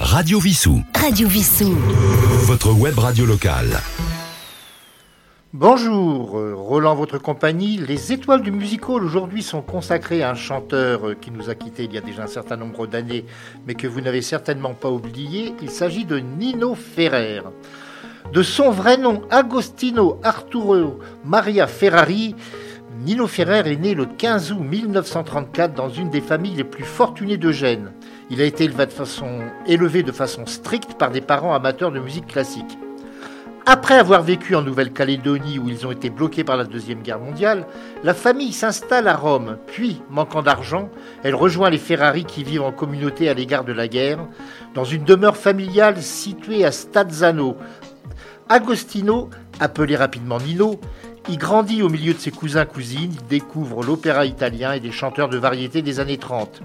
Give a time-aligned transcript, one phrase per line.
[0.00, 0.82] Radio Vissou.
[0.98, 1.72] Radio Vissou.
[2.46, 3.80] Votre web radio locale.
[5.52, 7.76] Bonjour, Roland, votre compagnie.
[7.76, 11.84] Les étoiles du musical aujourd'hui sont consacrées à un chanteur euh, qui nous a quittés
[11.84, 13.24] il y a déjà un certain nombre d'années,
[13.66, 15.54] mais que vous n'avez certainement pas oublié.
[15.62, 17.42] Il s'agit de Nino Ferrer.
[18.32, 22.34] De son vrai nom, Agostino Arturo Maria Ferrari,
[23.04, 27.36] Nino Ferrer est né le 15 août 1934 dans une des familles les plus fortunées
[27.36, 27.92] de Gênes.
[28.30, 32.78] Il a été élevé de façon, stricte par des parents amateurs de musique classique.
[33.66, 37.66] Après avoir vécu en Nouvelle-Calédonie où ils ont été bloqués par la Deuxième Guerre mondiale,
[38.02, 40.90] la famille s'installe à Rome, puis, manquant d'argent,
[41.22, 44.18] elle rejoint les Ferrari qui vivent en communauté à l'égard de la guerre,
[44.74, 47.56] dans une demeure familiale située à Stazzano.
[48.50, 49.30] Agostino,
[49.60, 50.78] appelé rapidement Nino,
[51.30, 55.80] il grandit au milieu de ses cousins-cousines, découvre l'opéra italien et des chanteurs de variété
[55.80, 56.60] des années 30.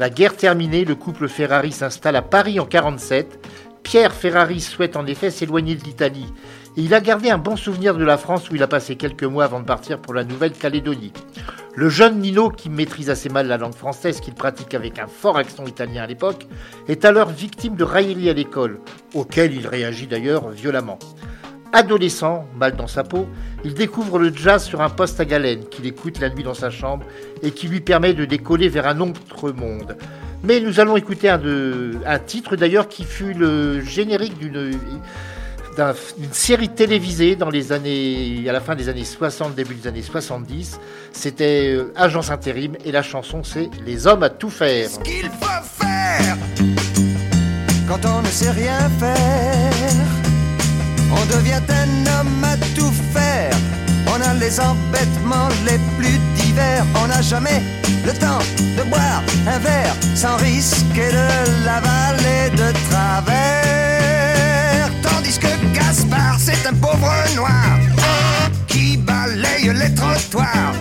[0.00, 3.38] La guerre terminée, le couple Ferrari s'installe à Paris en 1947.
[3.82, 6.24] Pierre Ferrari souhaite en effet s'éloigner de l'Italie.
[6.78, 9.24] Et il a gardé un bon souvenir de la France où il a passé quelques
[9.24, 11.12] mois avant de partir pour la Nouvelle-Calédonie.
[11.74, 15.36] Le jeune Nino, qui maîtrise assez mal la langue française, qu'il pratique avec un fort
[15.36, 16.46] accent italien à l'époque,
[16.88, 18.80] est alors victime de railleries à l'école,
[19.12, 20.98] auxquelles il réagit d'ailleurs violemment.
[21.72, 23.28] Adolescent, mal dans sa peau,
[23.64, 26.70] il découvre le jazz sur un poste à galène qu'il écoute la nuit dans sa
[26.70, 27.04] chambre
[27.42, 29.96] et qui lui permet de décoller vers un autre monde.
[30.42, 31.38] Mais nous allons écouter un,
[32.18, 34.80] titre d'ailleurs qui fut le générique d'une
[36.32, 40.80] série télévisée dans les années, à la fin des années 60, début des années 70.
[41.12, 44.88] C'était euh, Agence Intérim et la chanson c'est Les hommes à tout faire.
[51.30, 53.54] Devient un homme à tout faire.
[54.08, 56.84] On a les embêtements les plus divers.
[57.02, 57.62] On n'a jamais
[58.04, 58.40] le temps
[58.76, 64.10] de boire un verre sans risquer de l'avaler de travers.
[65.02, 67.78] Tandis que Gaspard, c'est un pauvre noir
[68.66, 70.74] qui balaye les trottoirs.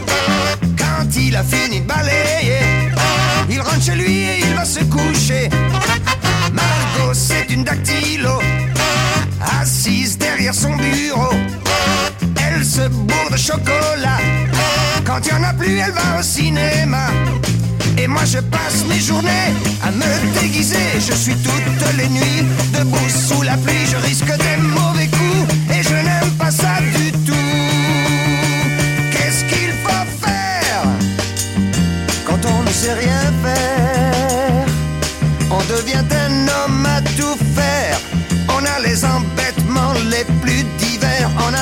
[0.77, 2.89] Quand il a fini de balayer,
[3.49, 5.49] il rentre chez lui et il va se coucher.
[6.51, 8.39] Margot, c'est une dactylo
[10.53, 11.33] son bureau.
[12.47, 14.19] Elle se bourre de chocolat.
[15.05, 17.07] Quand il n'y en a plus, elle va au cinéma.
[17.97, 20.77] Et moi je passe mes journées à me déguiser.
[20.95, 22.43] Je suis toutes les nuits
[22.77, 23.85] debout sous la pluie.
[23.91, 24.88] Je risque des mauvais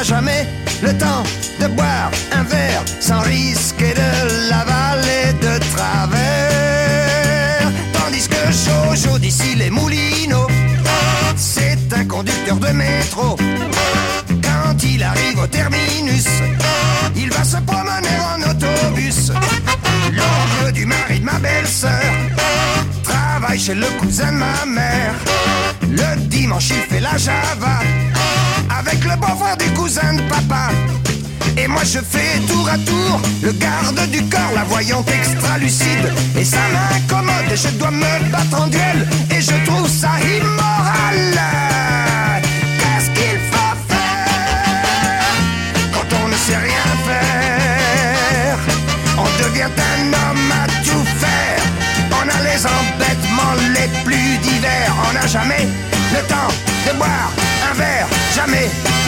[0.03, 0.47] jamais
[0.81, 1.24] le temps
[1.59, 7.72] de boire un verre sans risquer de l'avaler de travers.
[7.94, 10.47] Tandis que Jojo d'ici les Moulineaux,
[11.36, 13.38] c'est un conducteur de métro.
[14.41, 16.28] Quand il arrive au terminus,
[17.16, 19.31] il va se promener en autobus.
[20.13, 22.13] L'oncle du mari de ma belle-sœur
[23.03, 25.16] travaille chez le cousin de ma mère.
[25.90, 27.81] Le dimanche, il fait la java
[28.80, 29.56] avec le beau-frère
[29.88, 30.68] cousin de papa.
[31.58, 36.12] Et moi je fais tour à tour le garde du corps, la voyante extra lucide.
[36.38, 38.37] Et ça m'incommode je dois me battre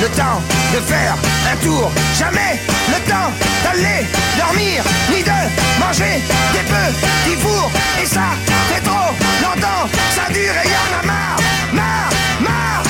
[0.02, 0.42] le temps
[0.74, 1.16] de faire
[1.52, 1.92] un tour.
[2.18, 3.32] Jamais le temps
[3.64, 4.84] d'aller dormir.
[5.10, 5.40] Ni de
[5.80, 6.22] manger
[6.54, 7.72] des petits fours.
[8.02, 8.30] Et ça
[8.70, 9.12] fait trop
[9.44, 9.86] longtemps.
[10.16, 11.06] Ça dure et y en a.
[11.06, 11.40] Marre,
[11.74, 12.10] marre,
[12.42, 12.84] marre,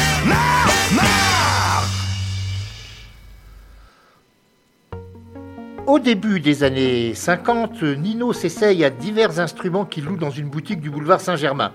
[5.89, 10.81] Au début des années 50, Nino s'essaye à divers instruments qu'il loue dans une boutique
[10.81, 11.71] du boulevard Saint-Germain.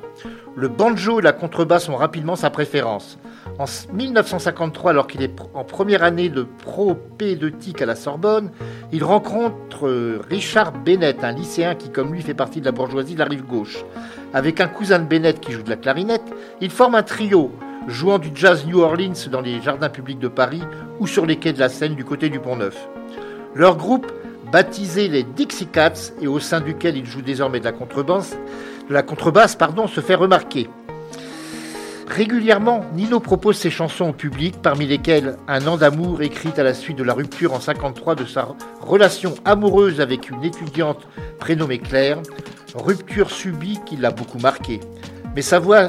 [0.54, 3.19] Le banjo et la contrebasse sont rapidement sa préférence.
[3.58, 8.52] En 1953, alors qu'il est en première année de propédeutique à la Sorbonne,
[8.93, 13.14] il rencontre euh, Richard Bennett, un lycéen qui, comme lui, fait partie de la bourgeoisie
[13.14, 13.84] de la rive gauche.
[14.32, 17.50] Avec un cousin de Bennett qui joue de la clarinette, ils forment un trio,
[17.88, 20.62] jouant du jazz New Orleans dans les jardins publics de Paris
[21.00, 22.88] ou sur les quais de la Seine du côté du Pont-Neuf.
[23.54, 24.10] Leur groupe,
[24.50, 28.36] baptisé les Dixie Cats et au sein duquel ils jouent désormais de la contrebasse,
[28.88, 29.56] de la contrebasse
[29.92, 30.68] se fait remarquer.
[32.08, 36.74] Régulièrement, Nino propose ses chansons au public, parmi lesquelles Un an d'amour écrite à la
[36.74, 38.48] suite de la rupture en 53 de sa
[38.80, 41.06] relation amoureuse avec une étudiante
[41.38, 42.20] prénommée Claire,
[42.74, 44.80] rupture subie qui l'a beaucoup marqué.
[45.34, 45.86] Mais sa voix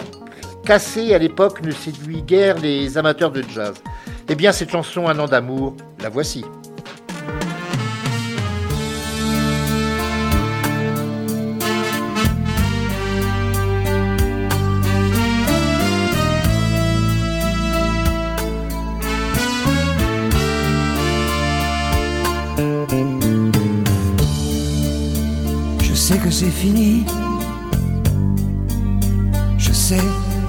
[0.66, 3.76] cassé à l'époque ne séduit guère les amateurs de jazz.
[4.30, 6.46] Eh bien, cette chanson Un an d'amour, la voici.
[29.58, 30.02] Je sais,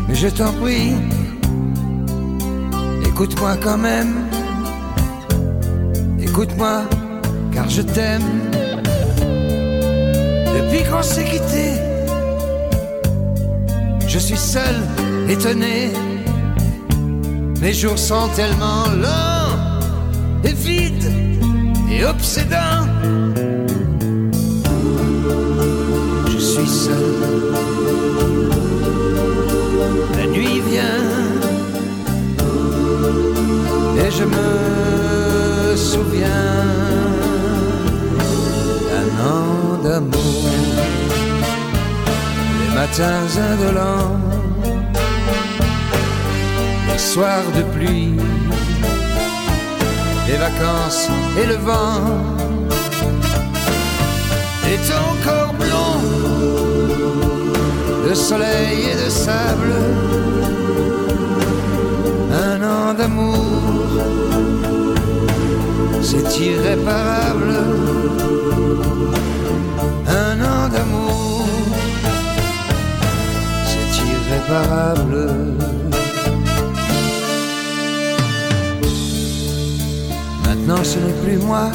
[0.08, 0.94] mais je t'en prie.
[3.04, 4.14] Écoute-moi quand même.
[6.20, 6.82] Écoute-moi,
[7.52, 8.22] car je t'aime.
[10.56, 11.74] Depuis qu'on s'est quitté,
[14.06, 14.76] je suis seul,
[15.28, 15.92] étonné.
[17.60, 19.56] Mes jours sont tellement lents
[20.44, 21.12] et vides
[21.90, 22.86] et obsédants.
[30.16, 31.06] La nuit vient
[34.04, 36.26] et je me souviens
[38.88, 40.44] d'un an d'amour.
[42.58, 44.18] Les matins indolents,
[46.92, 48.14] les soirs de pluie,
[50.26, 51.08] les vacances
[51.40, 52.00] et le vent.
[54.68, 55.45] Et ton corps
[58.16, 59.74] soleil et de sable,
[62.32, 63.44] un an d'amour,
[66.02, 67.52] c'est irréparable.
[70.08, 71.46] Un an d'amour,
[73.70, 75.30] c'est irréparable.
[80.44, 81.70] Maintenant ce n'est plus moi,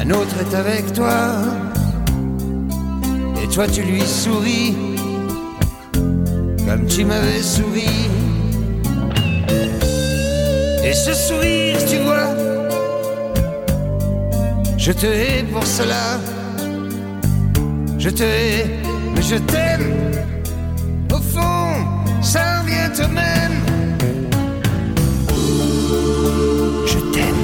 [0.00, 1.16] un autre est avec toi.
[3.56, 4.76] Toi tu lui souris
[6.66, 7.88] comme tu m'avais souri.
[10.84, 12.34] Et ce sourire, tu vois,
[14.76, 16.20] je te hais pour cela.
[17.98, 18.66] Je te hais,
[19.14, 19.90] mais je t'aime.
[21.10, 21.72] Au fond,
[22.20, 23.58] ça revient au même.
[26.86, 27.42] Je t'aime.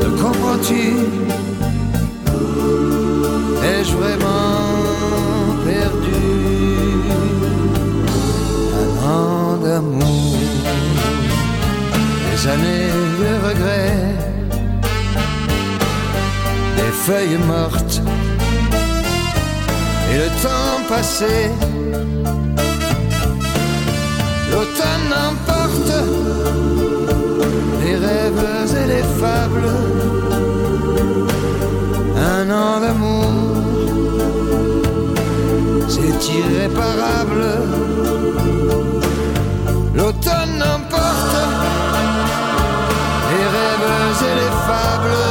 [0.00, 1.39] Me comprends-tu?
[3.62, 4.74] Ai-je vraiment
[5.64, 6.24] perdu
[8.80, 10.38] un an d'amour,
[12.30, 14.14] des années de regrets,
[16.76, 18.00] des feuilles mortes
[20.12, 21.50] et le temps passé?
[24.50, 25.94] L'automne emporte
[27.84, 30.19] les rêves et les fables
[36.40, 37.46] irréparable.
[39.94, 41.36] L'automne emporte
[43.30, 45.22] les rêves et les fables,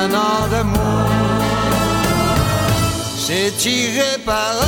[0.00, 1.06] un an d'amour,
[3.16, 4.63] c'est irréparable.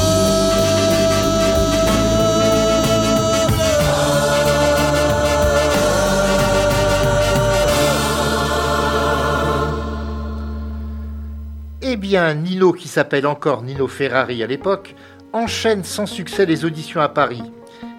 [12.06, 14.94] Bien, Nino, qui s'appelle encore Nino Ferrari à l'époque,
[15.32, 17.42] enchaîne sans succès les auditions à Paris.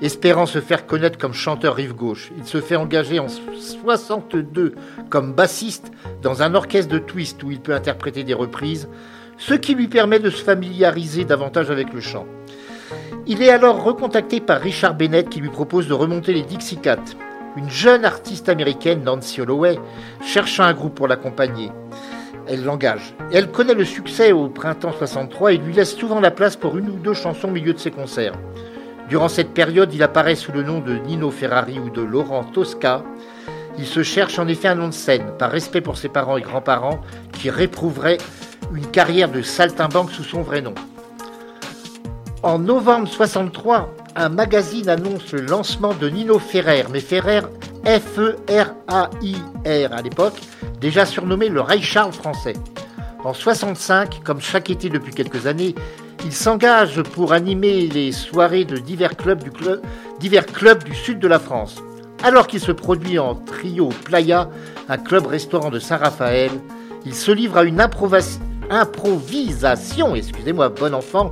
[0.01, 4.75] Espérant se faire connaître comme chanteur rive gauche, il se fait engager en 62
[5.10, 5.91] comme bassiste
[6.22, 8.88] dans un orchestre de twist où il peut interpréter des reprises,
[9.38, 12.25] ce qui lui permet de se familiariser davantage avec le chant.
[13.25, 17.17] Il est alors recontacté par Richard Bennett qui lui propose de remonter les Dixie Cats.
[17.58, 19.77] Une jeune artiste américaine, Nancy Holloway,
[20.25, 21.72] cherchant un groupe pour l'accompagner.
[22.50, 23.13] Elle l'engage.
[23.32, 26.89] Elle connaît le succès au printemps 63 et lui laisse souvent la place pour une
[26.89, 28.36] ou deux chansons au milieu de ses concerts.
[29.10, 33.04] Durant cette période, il apparaît sous le nom de Nino Ferrari ou de Laurent Tosca.
[33.77, 36.42] Il se cherche en effet un nom de scène, par respect pour ses parents et
[36.42, 37.01] grands-parents,
[37.34, 38.18] qui réprouveraient
[38.74, 40.74] une carrière de saltimbanque sous son vrai nom.
[42.44, 47.42] En novembre 63, un magazine annonce le lancement de Nino Ferrer, mais Ferrer
[47.86, 48.34] F-E-R-A-I-R
[49.94, 50.42] à l'époque,
[50.79, 52.53] déjà surnommé le Ray Charles français.
[53.24, 55.74] En 65, comme chaque été depuis quelques années,
[56.25, 59.51] il s'engage pour animer les soirées de divers clubs du,
[60.96, 61.77] sud de la France.
[62.24, 64.50] Alors qu'il se produit en trio Playa,
[64.89, 66.51] un club-restaurant de Saint-Raphaël,
[67.05, 71.31] il se livre à une improvisation, excusez-moi, bon enfant,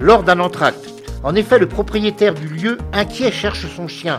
[0.00, 0.86] lors d'un entracte.
[1.22, 4.18] En effet, le propriétaire du lieu, inquiet, cherche son chien.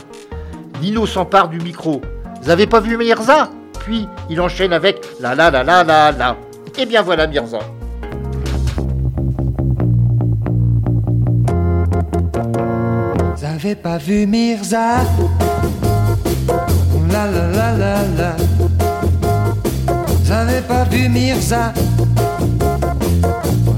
[0.82, 2.02] Nino s'empare du micro.
[2.42, 3.50] Vous avez pas vu Mirza
[3.86, 6.36] puis il enchaîne avec la la la la la la.
[6.78, 7.60] Et bien voilà Mirza.
[13.40, 15.02] J'avais pas vu Mirza.
[17.12, 18.36] La la la la la.
[20.24, 21.72] J'avais pas vu Mirza.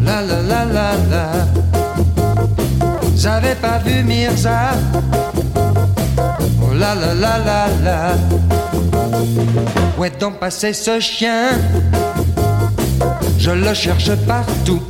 [0.06, 1.26] La la la la la.
[3.16, 4.72] J'avais pas vu Mirza.
[6.64, 8.57] Oh la la la la la.
[9.98, 11.50] Où est donc passé ce chien
[13.38, 14.82] Je le cherche partout.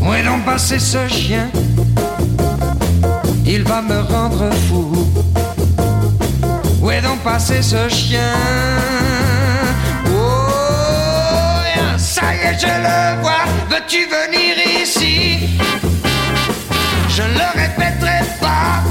[0.00, 1.48] Où est donc passé ce chien
[3.46, 5.06] Il va me rendre fou.
[6.82, 8.32] Où est donc passé ce chien
[10.08, 10.10] Oh,
[11.96, 13.44] ça y est, je le vois.
[13.70, 15.58] Veux-tu venir ici?
[17.08, 18.82] Je ne le répéterai pas.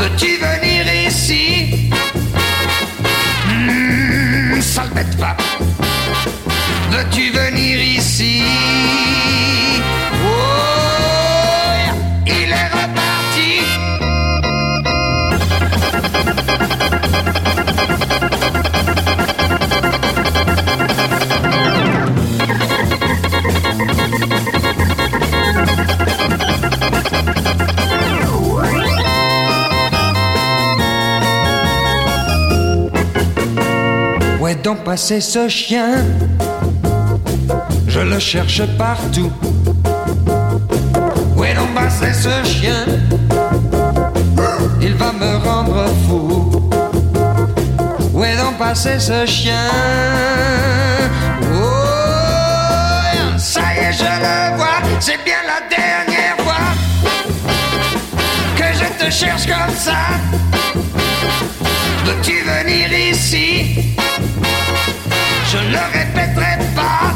[0.00, 1.53] Veux-tu venir ici?
[4.74, 5.36] Mmh, Sale bête pas.
[6.90, 8.42] Veux-tu venir ici?
[10.24, 10.60] Oh,
[12.26, 13.60] il est reparti.
[34.64, 35.90] Donc passé ce chien
[37.86, 39.30] Je le cherche partout.
[41.36, 42.86] Où est donc passé ce chien?
[44.80, 46.50] Il va me rendre fou.
[48.14, 49.68] Où est donc passé ce chien?
[51.52, 51.66] Oh,
[53.36, 54.80] ça y est, je le vois.
[54.98, 56.66] C'est bien la dernière fois
[58.56, 60.00] que je te cherche comme ça.
[62.06, 63.43] Veux-tu venir ici?
[65.54, 67.14] Je ne le répéterai pas.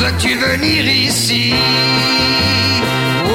[0.00, 1.54] Veux-tu venir ici?
[3.24, 3.30] Oh.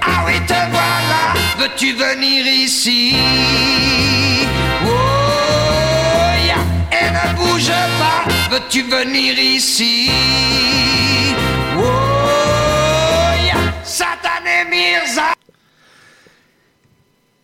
[0.00, 1.22] Ah oui, te voilà.
[1.58, 3.14] Veux-tu venir ici?
[4.84, 4.88] Oh.
[6.90, 8.28] Et ne bouge pas.
[8.50, 10.10] Veux-tu venir ici?
[11.78, 11.82] Oh,
[13.44, 13.54] yeah.
[13.84, 15.34] Satané Mirza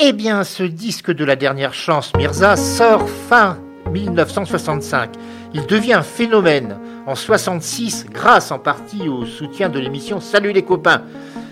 [0.01, 3.57] Eh bien, ce disque de la dernière chance Mirza sort fin
[3.91, 5.11] 1965.
[5.55, 10.63] Il devient un phénomène en 66 grâce en partie au soutien de l'émission Salut les
[10.63, 11.03] copains,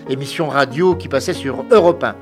[0.09, 2.15] émission radio qui passait sur Europe 1.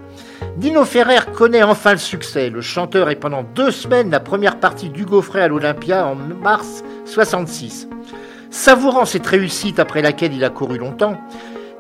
[0.58, 2.50] Dino Ferrer connaît enfin le succès.
[2.50, 6.84] Le chanteur est pendant deux semaines la première partie d'Hugo Frey à l'Olympia en mars
[7.06, 7.90] 66.
[8.50, 11.18] Savourant cette réussite après laquelle il a couru longtemps,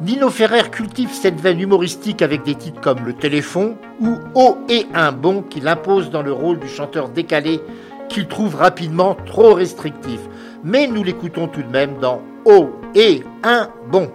[0.01, 4.85] Nino Ferrer cultive cette veine humoristique avec des titres comme Le Téléphone ou Oh et
[4.93, 7.61] un bon qu'il impose dans le rôle du chanteur décalé
[8.09, 10.19] qu'il trouve rapidement trop restrictif.
[10.63, 14.11] Mais nous l'écoutons tout de même dans Oh et un bon.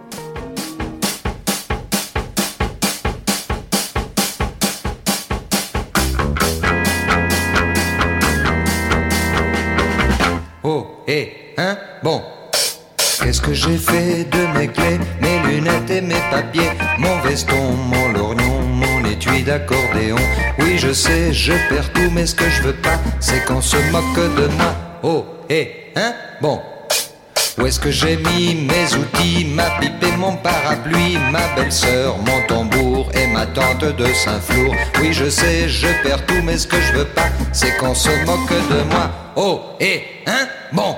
[10.63, 12.23] Oh, et hein, bon.
[13.23, 18.09] Qu'est-ce que j'ai fait de mes clés, mes lunettes et mes papiers, mon veston, mon
[18.09, 18.40] mon
[19.27, 20.17] d'accordéon
[20.59, 23.77] Oui, je sais, je perds tout, mais ce que je veux pas, c'est qu'on se
[23.93, 24.75] moque de moi.
[25.03, 26.61] Oh, et hein, bon.
[27.59, 32.47] Où est-ce que j'ai mis mes outils, ma pipe et mon parapluie, ma belle-sœur, mon
[32.47, 36.81] tambour et ma tante de Saint-Flour Oui, je sais, je perds tout, mais ce que
[36.81, 39.11] je veux pas, c'est qu'on se moque de moi.
[39.37, 40.97] Oh, et hein, bon.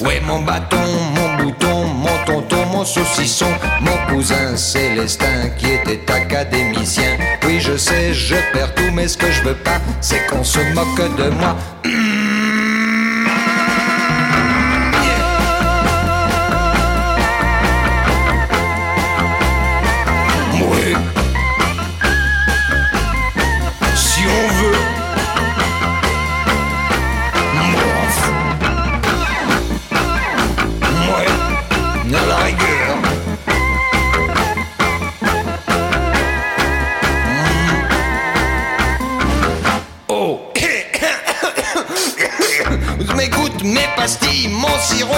[0.00, 0.76] Ouais, mon bâton,
[1.14, 7.16] mon bouton, mon tonton, mon saucisson, mon cousin Célestin qui était académicien.
[7.46, 10.60] Oui, je sais, je perds tout, mais ce que je veux pas, c'est qu'on se
[10.74, 11.56] moque de moi.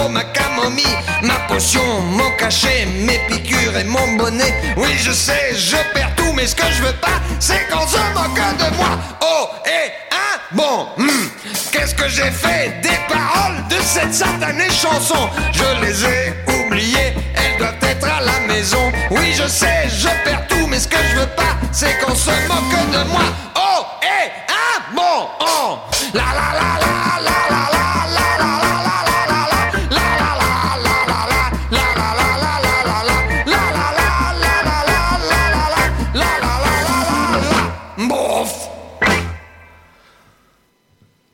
[0.08, 4.54] ma camomille, ma potion, mon cachet, mes piqûres et mon bonnet.
[4.76, 7.98] Oui, je sais, je perds tout, mais ce que je veux pas, c'est qu'on se
[8.14, 8.98] moque de moi.
[9.20, 11.28] Oh, et un bon, hmm,
[11.72, 15.28] qu'est-ce que j'ai fait des paroles de cette satanée chanson?
[15.52, 18.92] Je les ai oubliées, elles doivent être à la maison.
[19.10, 22.30] Oui, je sais, je perds tout, mais ce que je veux pas, c'est qu'on se
[22.48, 23.24] moque de moi.
[23.56, 25.78] Oh, et un bon, oh,
[26.14, 26.55] la la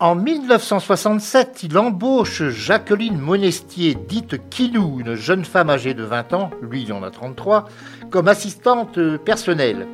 [0.03, 6.51] En 1967, il embauche Jacqueline Monestier, dite Kinou, une jeune femme âgée de 20 ans,
[6.61, 7.67] lui il en a 33,
[8.11, 9.87] comme assistante personnelle.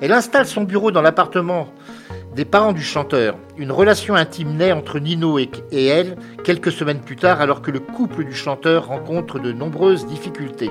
[0.00, 1.68] Elle installe son bureau dans l'appartement
[2.34, 3.36] des parents du chanteur.
[3.58, 7.80] Une relation intime naît entre Nino et, elle quelques semaines plus tard alors que le
[7.80, 10.70] couple du chanteur rencontre de nombreuses difficultés.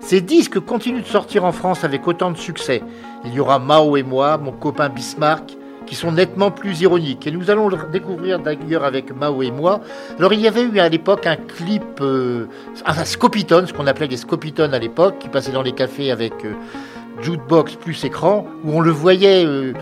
[0.00, 2.82] Ces disques continuent de sortir en France avec autant de succès.
[3.24, 5.59] Il y aura Mao et moi, mon copain Bismarck,
[5.90, 7.26] qui sont nettement plus ironiques.
[7.26, 9.80] Et nous allons le découvrir d'ailleurs avec Mao et moi.
[10.18, 12.46] Alors il y avait eu à l'époque un clip, euh,
[12.86, 16.32] un scopitone, ce qu'on appelait des scopitones à l'époque, qui passait dans les cafés avec
[16.44, 16.52] euh,
[17.20, 19.44] jukebox plus écran, où on le voyait...
[19.44, 19.74] Euh,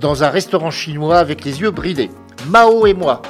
[0.00, 2.10] dans un restaurant chinois avec les yeux bridés.
[2.48, 3.22] Mao et moi.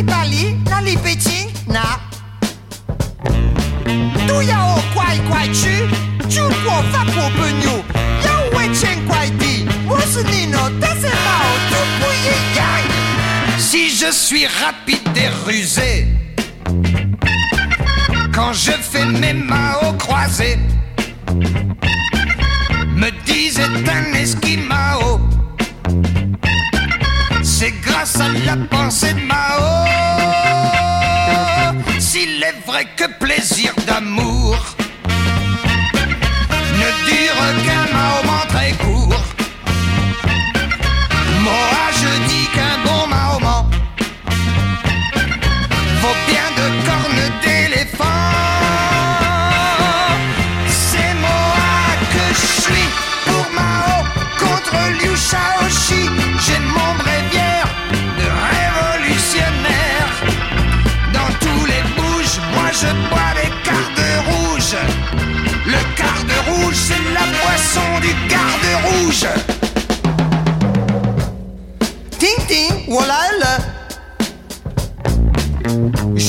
[0.00, 2.00] Na li Bali, na li Beijing, na.
[4.26, 5.88] Du yao kwai kwai chu,
[6.28, 7.84] chu guo fa guo ben yu,
[8.24, 12.36] yao wei chen kwai di, wo shi ni no, da se mao, tu bu yi
[12.56, 12.88] yang.
[13.58, 16.06] Si je suis rapide et rusé,
[18.32, 20.58] quand je fais mes mains au croisé,
[22.96, 25.29] me disait un esquimao.
[28.00, 29.84] Grâce à la pensée de Mao.
[31.98, 34.56] S'il est vrai que plaisir d'amour
[72.18, 73.44] Ting ting, 我来了。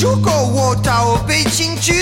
[0.02, 1.94] 如果我到北京去，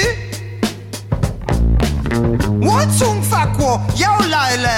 [2.62, 4.70] 我从法国要来了。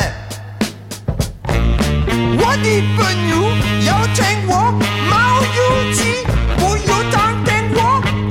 [2.40, 3.34] 我的朋友
[3.86, 4.52] 要听我
[5.08, 5.14] 毛
[5.56, 5.60] 有
[5.94, 6.26] 记，
[6.58, 7.80] 不要当听我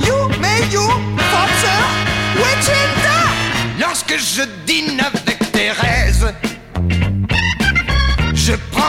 [0.05, 0.77] 有没有
[1.31, 1.63] 发车
[2.37, 2.69] 我真
[3.05, 3.07] 的。
[3.79, 5.01] Lorsque je dîne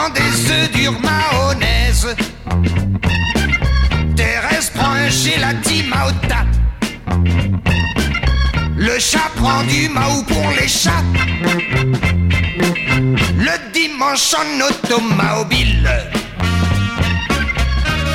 [0.09, 2.15] des œufs durs mayonnaise.
[4.15, 6.45] Thérèse prend un gelati maota.
[8.77, 11.03] Le chat prend du maou pour les chats.
[13.37, 15.89] Le dimanche en automobile,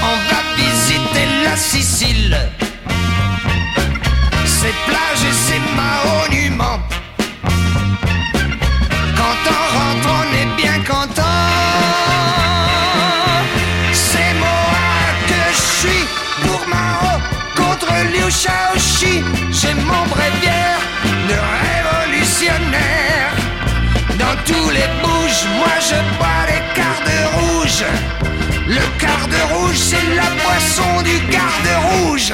[0.03, 2.37] on va visiter la Sicile.
[4.44, 6.81] Ses plages et ses monuments.
[9.16, 11.26] Quand on rentre, on est bien content.
[18.31, 19.23] Shaoxi.
[19.53, 20.81] J'ai mon bréviaire
[21.29, 23.31] de révolutionnaire.
[24.19, 27.85] Dans tous les bouges, moi je bois les cartes rouges.
[28.67, 32.33] Le garde rouge, c'est la boisson du garde rouge.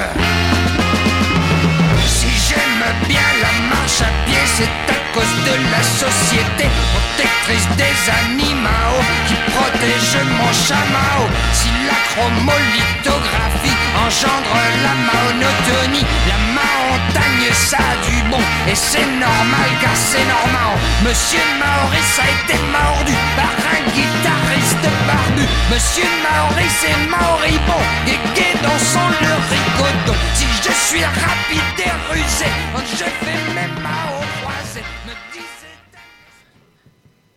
[2.07, 10.17] Si j'aime bien la c'est à cause de la société protectrice des animaux qui protège
[10.37, 11.23] mon chamao.
[11.53, 19.69] Si la chromolithographie engendre la monotonie, la montagne ça a du bon et c'est normal
[19.81, 20.77] car c'est normal.
[21.03, 25.45] Monsieur Maurice a été mordu par un guitariste barbu.
[25.71, 28.17] Monsieur Maurice est moribond et
[28.63, 30.17] dans son le rigodon.
[30.65, 32.45] Je suis rapide et rusé,
[32.85, 34.81] je fais mes mains au croisé.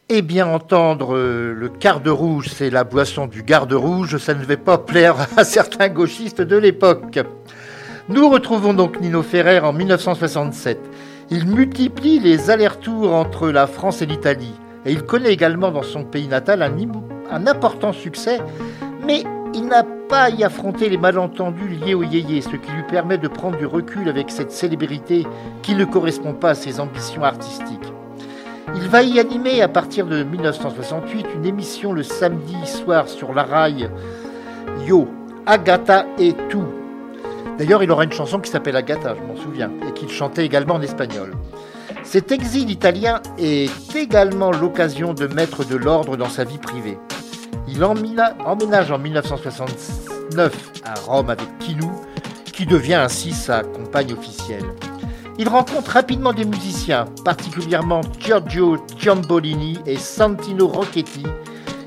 [0.09, 4.35] Eh bien, entendre euh, le quart de rouge, c'est la boisson du garde rouge, ça
[4.35, 7.19] ne devait pas plaire à certains gauchistes de l'époque.
[8.09, 10.79] Nous retrouvons donc Nino Ferrer en 1967.
[11.31, 14.55] Il multiplie les allers-retours entre la France et l'Italie.
[14.85, 16.73] Et il connaît également dans son pays natal un,
[17.33, 18.39] un important succès,
[19.05, 19.25] mais
[19.57, 23.17] il n'a pas à y affronter les malentendus liés au yéyé, ce qui lui permet
[23.17, 25.27] de prendre du recul avec cette célébrité
[25.63, 27.93] qui ne correspond pas à ses ambitions artistiques.
[28.75, 33.45] Il va y animer à partir de 1968 une émission le samedi soir sur la
[33.45, 33.89] rail
[34.87, 35.09] Yo,
[35.47, 36.67] Agatha et tout.
[37.57, 40.75] D'ailleurs, il aura une chanson qui s'appelle Agatha, je m'en souviens, et qu'il chantait également
[40.75, 41.33] en espagnol.
[42.03, 46.99] Cet exil italien est également l'occasion de mettre de l'ordre dans sa vie privée.
[47.69, 51.91] Il emménage en 1969 à Rome avec Kinou,
[52.53, 54.65] qui devient ainsi sa compagne officielle.
[55.39, 61.25] Il rencontre rapidement des musiciens, particulièrement Giorgio Ciambolini et Santino Rocchetti,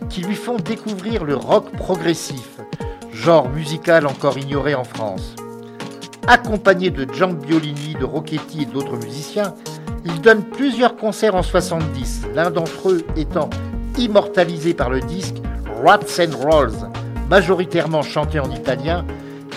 [0.09, 2.59] qui lui font découvrir le rock progressif,
[3.11, 5.35] genre musical encore ignoré en France.
[6.27, 9.55] Accompagné de Giambolini, de Rocchetti et d'autres musiciens,
[10.05, 13.49] il donne plusieurs concerts en 70, l'un d'entre eux étant
[13.97, 15.37] immortalisé par le disque
[15.83, 16.89] Rats and Rolls,
[17.29, 19.05] majoritairement chanté en italien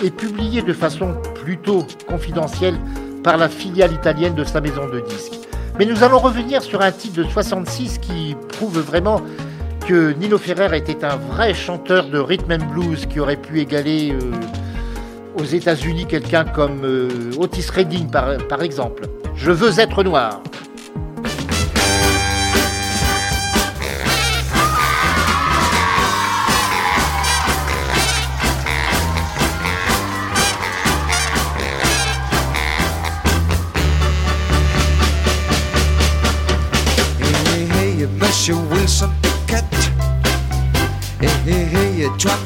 [0.03, 2.75] et publié de façon plutôt confidentielle
[3.23, 5.39] par la filiale italienne de sa maison de disques.
[5.77, 9.21] Mais nous allons revenir sur un titre de 66 qui prouve vraiment
[9.87, 14.11] que Nino Ferrer était un vrai chanteur de rhythm and blues qui aurait pu égaler
[14.13, 14.31] euh,
[15.37, 19.03] aux États-Unis quelqu'un comme euh, Otis Redding par exemple.
[19.35, 20.41] Je veux être noir.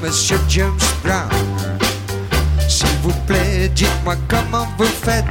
[0.08, 1.28] Monsieur James Brown.
[2.70, 5.26] S'il vous plaît, dites-moi comment vous faites.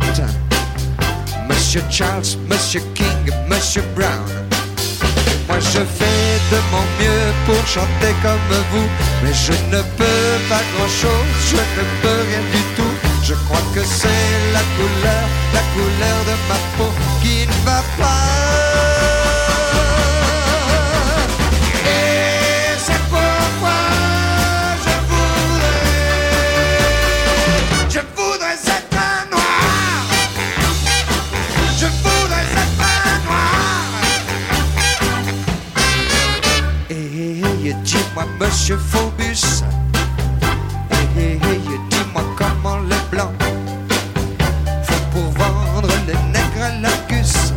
[1.49, 4.29] Monsieur Charles, Monsieur King, Monsieur Brown.
[5.49, 8.89] Moi je fais de mon mieux pour chanter comme vous,
[9.25, 12.95] mais je ne peux pas grand chose, je ne peux rien du tout.
[13.23, 18.96] Je crois que c'est la couleur, la couleur de ma peau qui ne va pas.
[38.39, 39.65] Monsieur Phobus.
[41.17, 43.33] Hé hé hé, dis-moi comment les blancs
[44.83, 47.55] font pour vendre les nègres à l'argus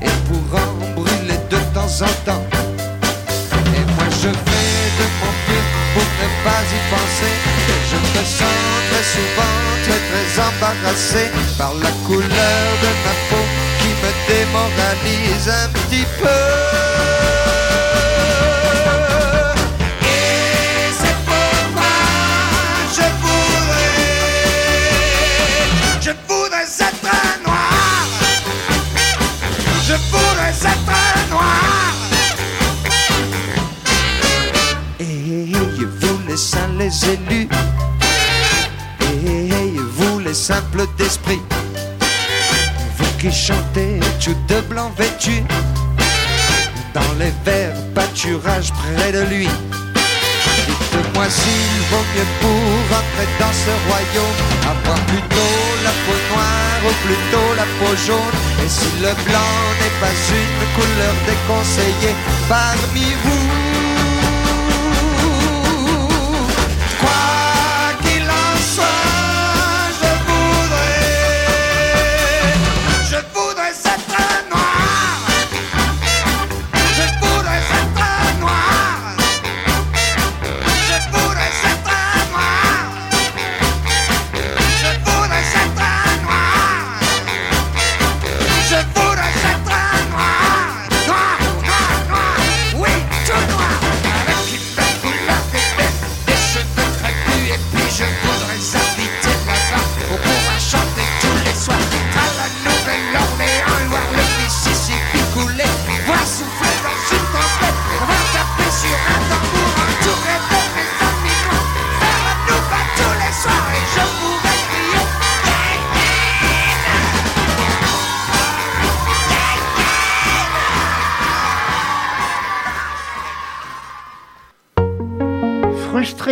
[0.00, 2.44] et pour en brûler de temps en temps.
[3.74, 7.34] Et moi je fais de mon pied pour ne pas y penser.
[7.90, 8.58] Je me sens
[8.90, 13.44] très souvent très très embarrassé par la couleur de ma peau
[13.80, 17.37] qui me démoralise un petit peu.
[37.06, 37.48] Élus
[39.00, 41.40] et vous les simples d'esprit,
[42.96, 45.42] vous qui chantez tout de blanc vêtu
[46.94, 49.48] dans les verts pâturages près de lui.
[50.92, 54.38] Dites-moi s'il vaut mieux pour entrer dans ce royaume
[54.72, 58.38] avoir plutôt la peau noire ou plutôt la peau jaune.
[58.64, 62.16] Et si le blanc n'est pas une couleur déconseillée
[62.48, 63.67] parmi vous.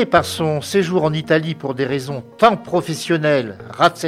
[0.04, 3.56] Par son séjour en Italie pour des raisons tant professionnelles,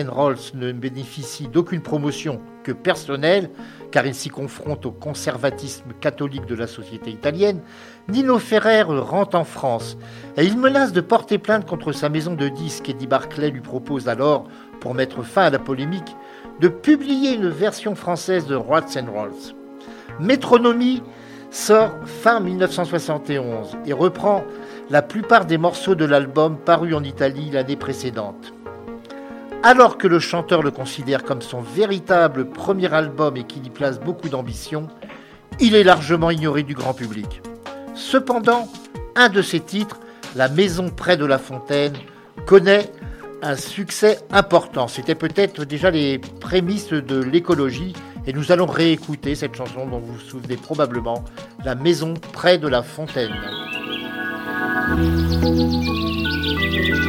[0.08, 3.48] Rolls ne bénéficie d'aucune promotion que personnelle,
[3.90, 7.62] car il s'y confronte au conservatisme catholique de la société italienne,
[8.08, 9.96] Nino Ferrer rentre en France
[10.36, 12.90] et il menace de porter plainte contre sa maison de disques.
[12.90, 14.46] Eddie Barclay lui propose alors,
[14.80, 16.16] pour mettre fin à la polémique,
[16.60, 19.54] de publier une version française de Rolls.
[20.20, 21.02] Métronomie
[21.50, 24.44] sort fin 1971 et reprend
[24.90, 28.52] la plupart des morceaux de l'album parus en Italie l'année précédente.
[29.62, 34.00] Alors que le chanteur le considère comme son véritable premier album et qu'il y place
[34.00, 34.88] beaucoup d'ambition,
[35.60, 37.42] il est largement ignoré du grand public.
[37.94, 38.68] Cependant,
[39.16, 40.00] un de ses titres,
[40.36, 41.94] La maison près de la fontaine,
[42.46, 42.92] connaît
[43.42, 44.86] un succès important.
[44.86, 47.94] C'était peut-être déjà les prémices de l'écologie
[48.26, 51.24] et nous allons réécouter cette chanson dont vous vous souvenez probablement,
[51.64, 53.34] La maison près de la fontaine.
[54.78, 57.07] Thank you.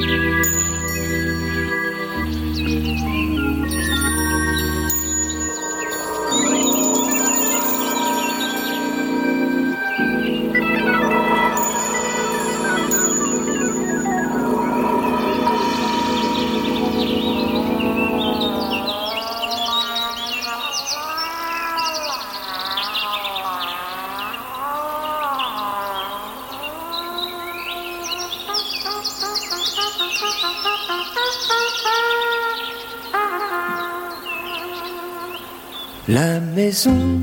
[36.09, 37.21] La maison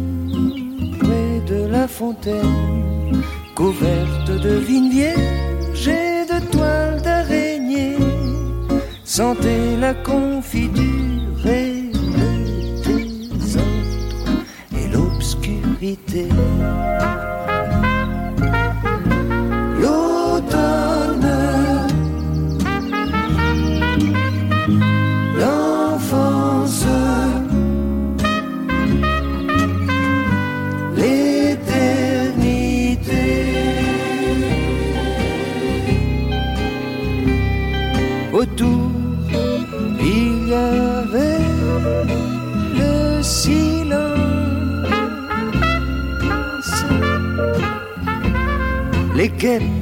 [1.01, 3.20] près de la fontaine,
[3.57, 7.96] couverte de vignes vierges et de toiles d'araignée,
[9.03, 14.44] sentez la confiture et le désordre
[14.79, 16.29] et l'obscurité.
[49.38, 49.75] Les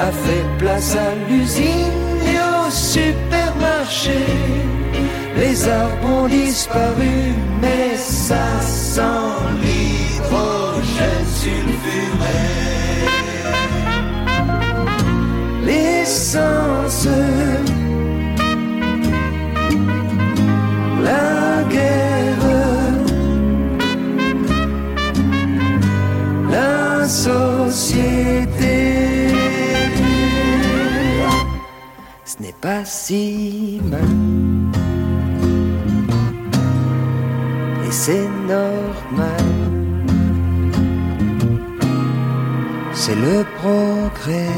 [0.00, 1.77] a fait place à l'usine
[43.08, 44.48] C'est le progrès.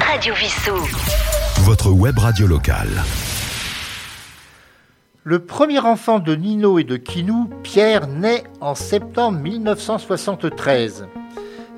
[0.00, 0.72] Radio Vissou.
[1.58, 3.04] Votre web radio locale.
[5.30, 11.06] Le premier enfant de Nino et de Kinou, Pierre, naît en septembre 1973.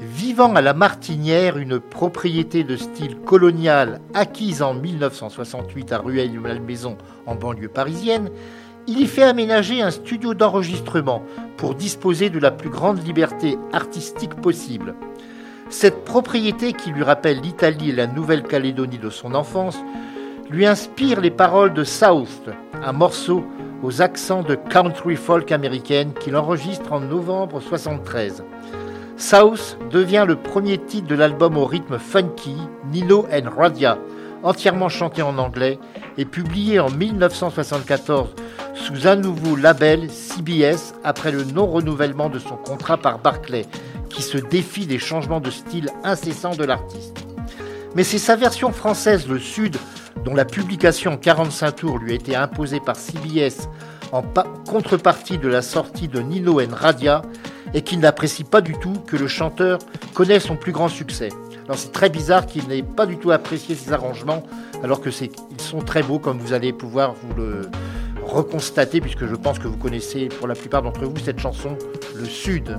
[0.01, 7.35] Vivant à la Martinière, une propriété de style colonial acquise en 1968 à Rueil-Malmaison en
[7.35, 8.31] banlieue parisienne,
[8.87, 11.25] il y fait aménager un studio d'enregistrement
[11.57, 14.95] pour disposer de la plus grande liberté artistique possible.
[15.71, 19.77] Cette propriété qui lui rappelle l'Italie et la Nouvelle-Calédonie de son enfance
[20.51, 22.51] lui inspire les paroles de South,
[22.83, 23.45] un morceau
[23.85, 28.43] aux accents de country folk américaine qu'il enregistre en novembre 73.
[29.17, 32.57] South devient le premier titre de l'album au rythme funky
[32.91, 33.99] Nino and Radia,
[34.43, 35.79] entièrement chanté en anglais
[36.19, 38.35] et publié en 1974
[38.75, 43.67] sous un nouveau label CBS après le non-renouvellement de son contrat par Barclay,
[44.09, 47.25] qui se défie des changements de style incessants de l'artiste.
[47.95, 49.77] Mais c'est sa version française, le Sud,
[50.25, 53.69] dont la publication en 45 tours lui a été imposée par CBS
[54.13, 54.23] en
[54.69, 57.23] contrepartie de la sortie de Nino en Radia
[57.75, 59.79] et qu'il n'apprécie pas du tout que le chanteur
[60.15, 61.29] connaisse son plus grand succès.
[61.67, 64.43] Alors c'est très bizarre qu'il n'ait pas du tout apprécié ces arrangements
[64.83, 67.71] alors que ils sont très beaux comme vous allez pouvoir vous le
[68.25, 71.77] reconstater puisque je pense que vous connaissez pour la plupart d'entre vous cette chanson
[72.17, 72.79] Le Sud.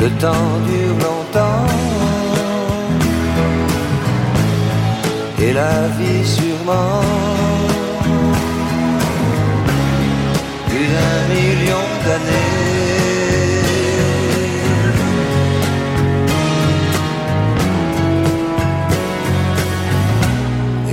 [0.00, 1.66] le temps dure longtemps.
[5.42, 7.02] Et la vie sûrement.
[10.68, 12.60] Plus d'un million d'années.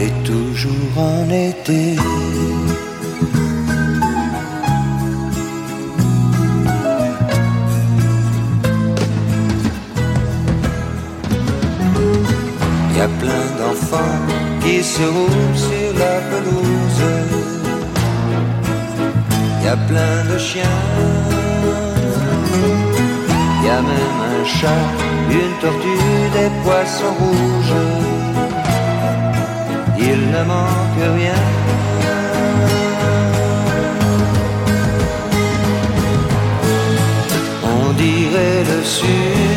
[0.03, 2.06] Et toujours en été.
[12.97, 14.25] Y a plein d'enfants
[14.61, 17.03] qui se roulent sur la pelouse.
[19.63, 20.81] Y a plein de chiens.
[23.63, 24.87] Y a même un chat,
[25.29, 27.81] une tortue, des poissons rouges.
[29.99, 31.43] Il ne manque rien.
[37.75, 39.56] On dirait le sud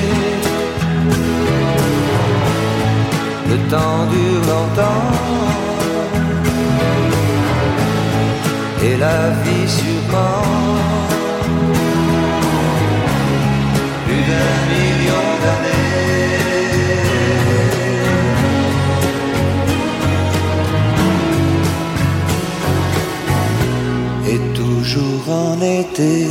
[8.83, 10.42] et la vie sûrement
[14.06, 15.90] plus d'un million d'années.
[24.33, 26.28] Et toujours en été.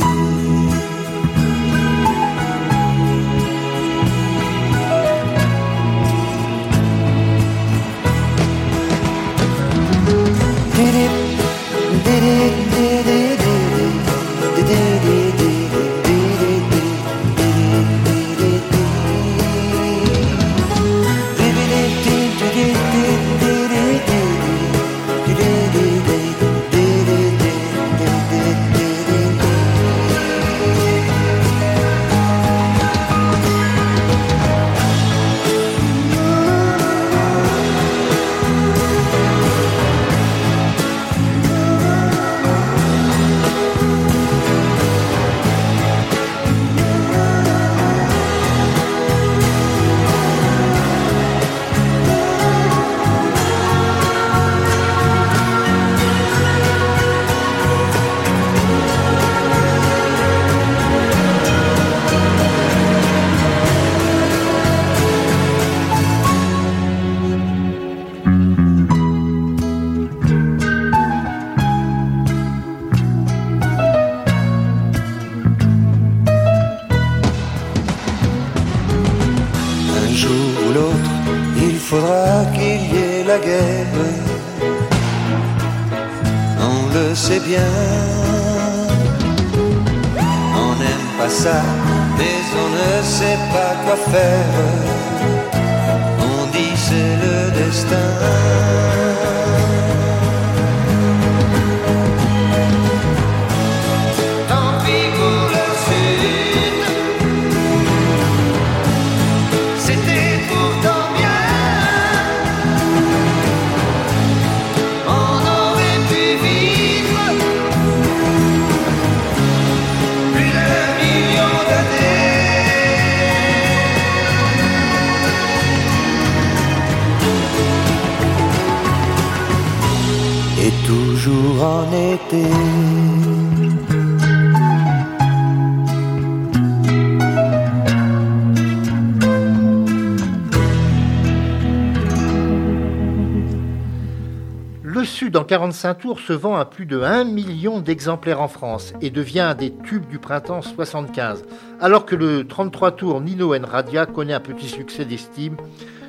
[144.82, 148.92] Le Sud en 45 tours se vend à plus de 1 million d'exemplaires en France
[149.00, 151.42] et devient un des tubes du printemps 75,
[151.80, 155.56] alors que le 33 tours Nino en Radia connaît un petit succès d'estime,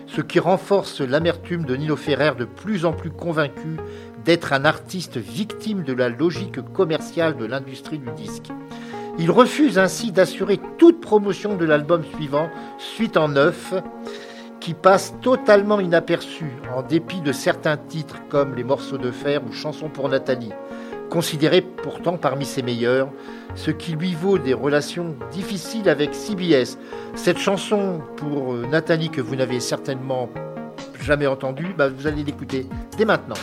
[0.07, 3.78] ce qui renforce l'amertume de Nino Ferrer de plus en plus convaincu
[4.26, 8.51] d'être un artiste victime de la logique commerciale de l'industrie du disque.
[9.19, 13.74] Il refuse ainsi d'assurer toute promotion de l'album suivant, Suite en neuf,
[14.59, 16.45] qui passe totalement inaperçu
[16.76, 20.53] en dépit de certains titres comme Les morceaux de fer ou Chansons pour Nathalie,
[21.09, 23.09] considérés pourtant parmi ses meilleurs,
[23.55, 26.78] ce qui lui vaut des relations difficiles avec CBS.
[27.15, 30.30] Cette chanson pour euh, Nathalie que vous n'avez certainement
[31.01, 32.67] jamais entendue, bah, vous allez l'écouter
[32.97, 33.36] dès maintenant.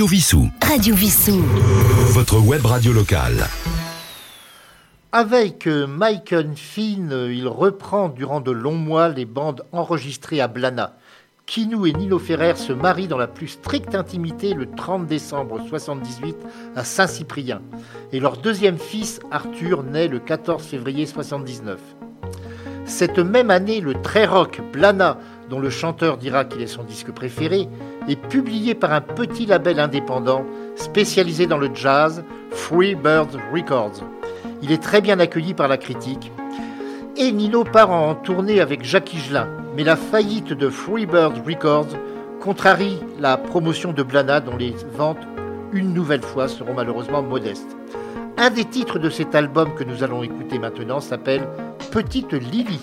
[0.00, 0.48] Radio Vissou.
[0.62, 1.42] Radio Vissou.
[2.12, 3.46] Votre web radio locale.
[5.12, 10.48] Avec euh, Michael Finn, euh, il reprend durant de longs mois les bandes enregistrées à
[10.48, 10.96] Blana.
[11.44, 16.34] Kinou et Nino Ferrer se marient dans la plus stricte intimité le 30 décembre 1978
[16.76, 17.60] à Saint-Cyprien.
[18.10, 21.78] Et leur deuxième fils, Arthur, naît le 14 février 1979.
[22.86, 25.18] Cette même année, le très rock Blana,
[25.50, 27.68] dont le chanteur dira qu'il est son disque préféré,
[28.08, 30.44] est publié par un petit label indépendant
[30.76, 34.02] spécialisé dans le jazz, Free Birds Records.
[34.62, 36.32] Il est très bien accueilli par la critique.
[37.16, 41.96] Et Nino part en tournée avec Jacques Higelin, mais la faillite de Free Birds Records
[42.40, 45.26] contrarie la promotion de Blana dont les ventes,
[45.72, 47.76] une nouvelle fois, seront malheureusement modestes.
[48.38, 51.46] Un des titres de cet album que nous allons écouter maintenant s'appelle
[51.90, 52.80] Petite Lily.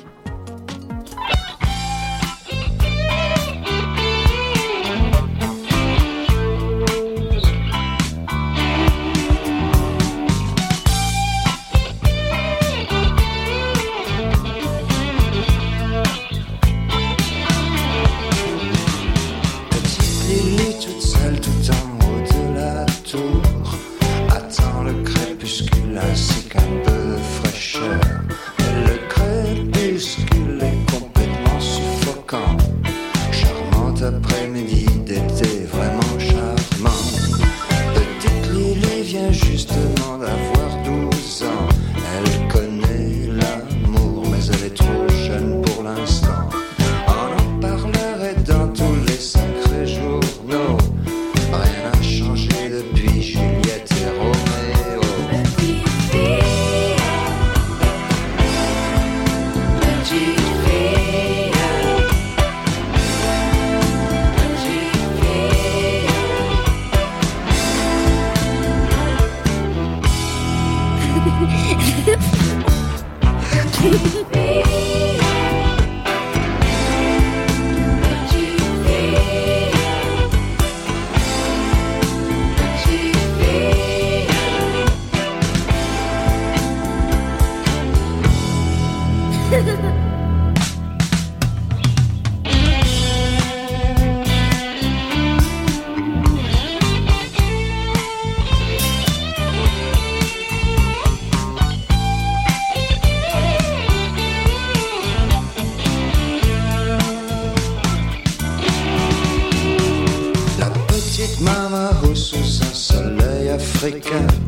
[113.89, 114.46] Soleil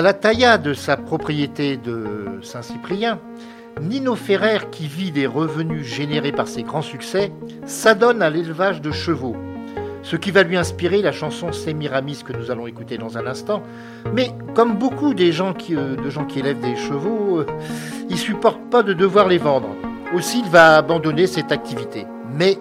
[0.00, 3.18] À la tailla de sa propriété de Saint-Cyprien,
[3.82, 7.30] Nino Ferrer, qui vit des revenus générés par ses grands succès,
[7.66, 9.36] s'adonne à l'élevage de chevaux,
[10.02, 13.62] ce qui va lui inspirer la chanson Sémiramis que nous allons écouter dans un instant.
[14.14, 15.30] Mais comme beaucoup euh, de
[16.08, 17.46] gens qui élèvent des chevaux, euh,
[18.08, 19.76] il supporte pas de devoir les vendre.
[20.14, 22.06] Aussi, il va abandonner cette activité.
[22.32, 22.56] Mais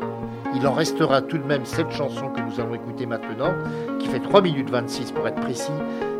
[0.55, 3.53] il en restera tout de même cette chanson que nous allons écouter maintenant,
[3.99, 5.71] qui fait 3 minutes 26 pour être précis,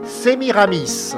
[0.04, 1.16] Sémiramis.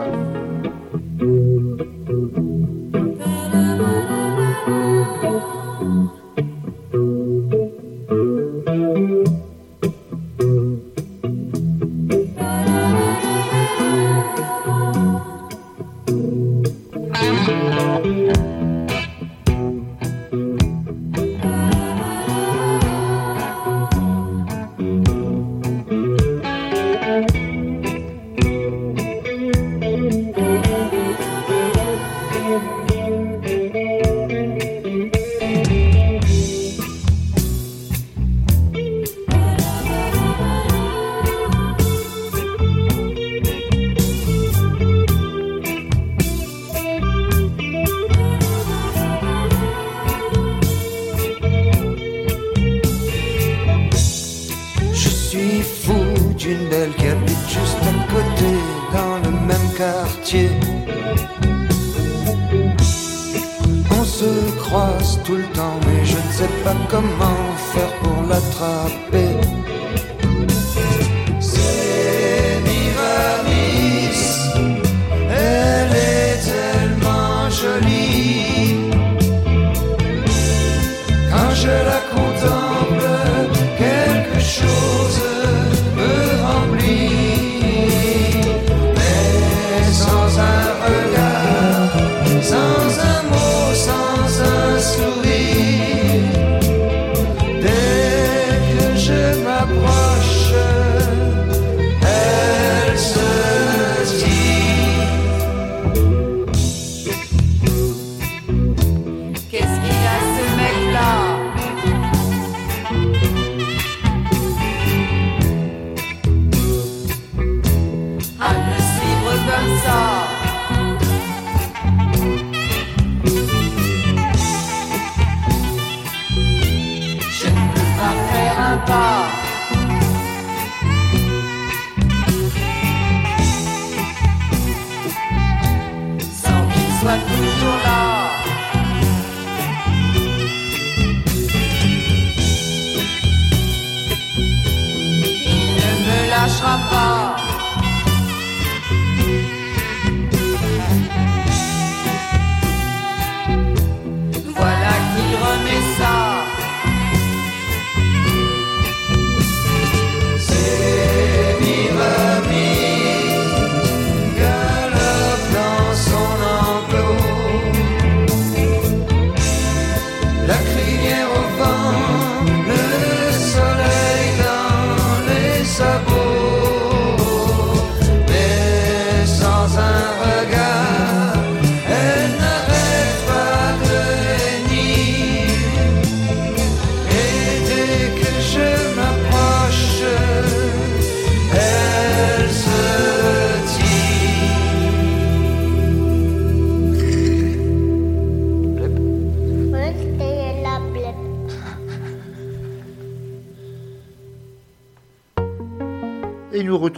[56.51, 56.93] D'une belle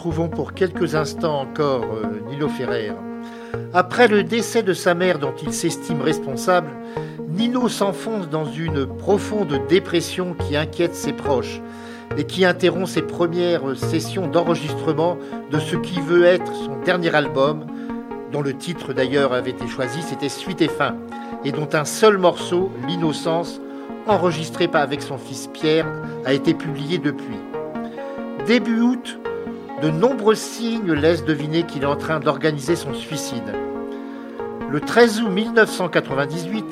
[0.03, 2.91] retrouvons pour quelques instants encore euh, Nino Ferrer.
[3.73, 6.71] Après le décès de sa mère dont il s'estime responsable,
[7.29, 11.61] Nino s'enfonce dans une profonde dépression qui inquiète ses proches
[12.17, 15.17] et qui interrompt ses premières sessions d'enregistrement
[15.51, 17.65] de ce qui veut être son dernier album,
[18.33, 20.97] dont le titre d'ailleurs avait été choisi, c'était Suite et Fin,
[21.45, 23.61] et dont un seul morceau, L'innocence,
[24.05, 25.87] enregistré avec son fils Pierre,
[26.25, 27.39] a été publié depuis.
[28.45, 29.17] Début août,
[29.83, 33.53] de nombreux signes laissent deviner qu'il est en train d'organiser son suicide.
[34.71, 36.63] Le 13 août 1998,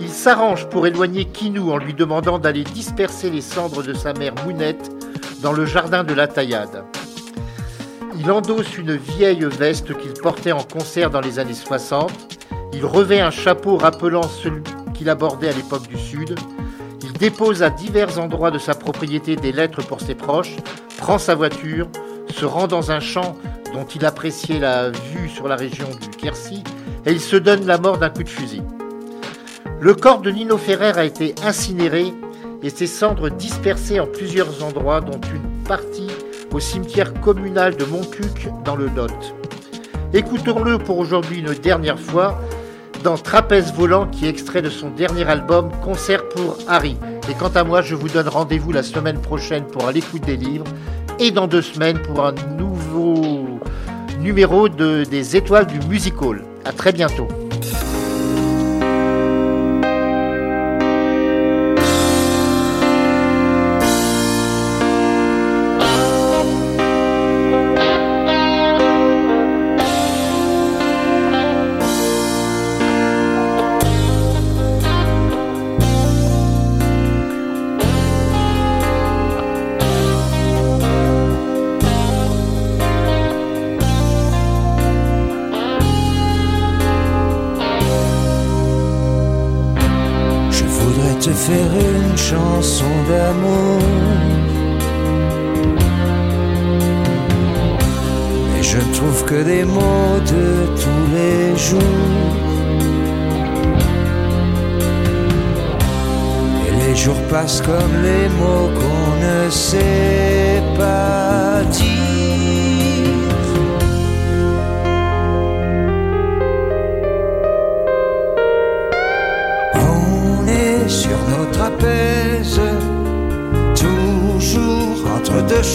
[0.00, 4.34] il s'arrange pour éloigner Kinou en lui demandant d'aller disperser les cendres de sa mère
[4.44, 4.90] Mounette
[5.40, 6.84] dans le jardin de la Taillade.
[8.18, 12.12] Il endosse une vieille veste qu'il portait en concert dans les années 60.
[12.74, 16.38] Il revêt un chapeau rappelant celui qu'il abordait à l'époque du Sud.
[17.02, 20.56] Il dépose à divers endroits de sa propriété des lettres pour ses proches,
[20.98, 21.88] prend sa voiture,
[22.44, 23.36] rend dans un champ
[23.72, 26.62] dont il appréciait la vue sur la région du Quercy,
[27.06, 28.62] et il se donne la mort d'un coup de fusil.
[29.80, 32.12] Le corps de Nino Ferrer a été incinéré
[32.62, 36.10] et ses cendres dispersées en plusieurs endroits, dont une partie
[36.52, 39.34] au cimetière communal de Montcuq dans le Lot.
[40.12, 42.38] Écoutons-le pour aujourd'hui une dernière fois
[43.02, 46.96] dans Trapèze volant qui est extrait de son dernier album Concert pour Harry.
[47.28, 50.36] Et quant à moi, je vous donne rendez-vous la semaine prochaine pour à l'écoute des
[50.36, 50.66] livres
[51.18, 53.58] et dans deux semaines pour un nouveau
[54.20, 56.42] numéro de, des étoiles du musical.
[56.64, 57.28] À très bientôt.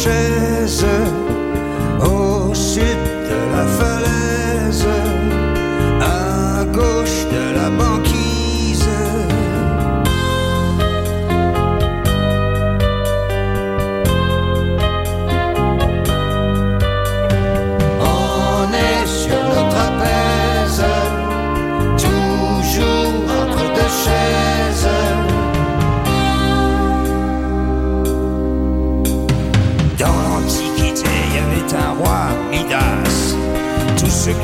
[0.09, 1.16] Entre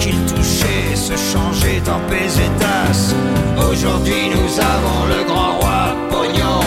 [0.04, 3.16] qu'il touchait se changeait en pésétas.
[3.58, 6.60] Aujourd'hui, nous avons le grand roi Pognon.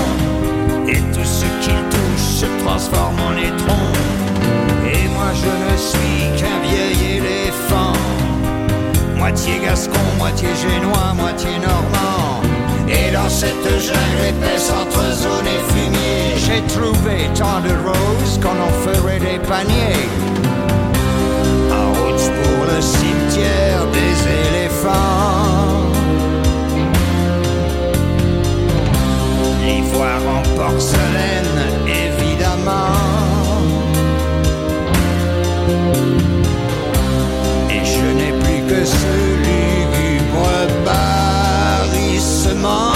[0.88, 3.84] Et tout ce qu'il touche se transforme en étron.
[4.90, 7.92] Et moi, je ne suis qu'un vieil éléphant.
[9.16, 12.40] Moitié gascon, moitié génois, moitié normand.
[12.88, 18.58] Et dans cette jungle épaisse entre zone et fumier, j'ai trouvé tant de roses qu'on
[18.68, 20.55] en ferait des paniers.
[23.36, 24.16] Des
[24.48, 25.90] éléphants.
[29.64, 32.92] L'ivoire en porcelaine, évidemment.
[37.70, 39.14] Et je n'ai plus que ce
[39.46, 40.50] lugubre
[41.94, 42.95] barrissement.